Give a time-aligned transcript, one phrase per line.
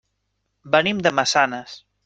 [0.77, 1.81] Venim de Massanes.